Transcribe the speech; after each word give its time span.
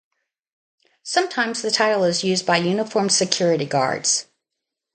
Sometimes 1.03 1.61
the 1.61 1.69
title 1.69 2.03
is 2.05 2.23
used 2.23 2.43
by 2.43 2.57
uniformed 2.57 3.11
security 3.11 3.67
guards. 3.67 4.25